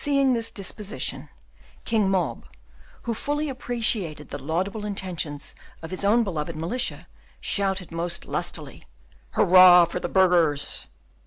Seeing 0.03 0.33
this 0.33 0.49
disposition, 0.49 1.29
King 1.85 2.09
Mob, 2.09 2.47
who 3.03 3.13
fully 3.13 3.49
appreciated 3.49 4.29
the 4.29 4.41
laudable 4.41 4.83
intentions 4.83 5.53
of 5.83 5.91
his 5.91 6.03
own 6.03 6.23
beloved 6.23 6.55
militia, 6.55 7.05
shouted 7.39 7.91
most 7.91 8.25
lustily, 8.25 8.85
"Hurrah 9.33 9.85
for 9.85 9.99
the 9.99 10.09
burghers!" 10.09 10.87